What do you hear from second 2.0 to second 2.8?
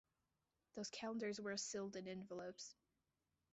envelopes.